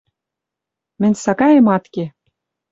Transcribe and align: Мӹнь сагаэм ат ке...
Мӹнь 1.01 1.17
сагаэм 1.23 1.67
ат 1.75 1.85
ке... 1.93 2.05